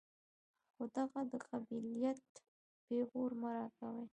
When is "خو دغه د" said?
0.73-1.33